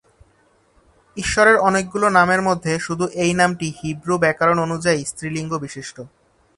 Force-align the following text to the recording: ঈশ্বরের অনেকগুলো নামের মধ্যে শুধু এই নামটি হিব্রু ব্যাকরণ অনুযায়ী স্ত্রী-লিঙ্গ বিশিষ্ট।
ঈশ্বরের 1.17 1.57
অনেকগুলো 1.59 2.07
নামের 2.09 2.41
মধ্যে 2.41 2.73
শুধু 2.79 3.05
এই 3.23 3.31
নামটি 3.33 3.67
হিব্রু 3.79 4.15
ব্যাকরণ 4.17 4.57
অনুযায়ী 4.59 4.99
স্ত্রী-লিঙ্গ 5.03 5.51
বিশিষ্ট। 5.57 5.97